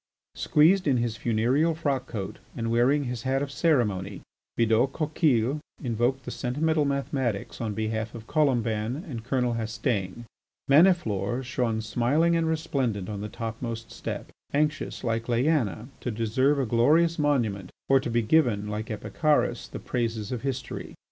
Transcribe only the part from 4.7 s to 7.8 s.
Coquille invoked the sentimental mathematics on